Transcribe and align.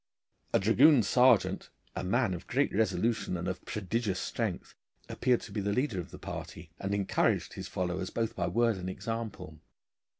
A 0.51 0.57
dragoon 0.57 1.03
sergeant, 1.03 1.69
a 1.95 2.03
man 2.03 2.33
of 2.33 2.47
great 2.47 2.73
resolution 2.73 3.37
and 3.37 3.47
of 3.47 3.63
prodigious 3.65 4.19
strength, 4.19 4.73
appeared 5.07 5.41
to 5.41 5.51
be 5.51 5.61
the 5.61 5.73
leader 5.73 5.99
of 5.99 6.09
the 6.09 6.17
party, 6.17 6.71
and 6.79 6.95
encouraged 6.95 7.53
his 7.53 7.67
followers 7.67 8.09
both 8.09 8.35
by 8.35 8.47
word 8.47 8.77
and 8.77 8.89
example. 8.89 9.59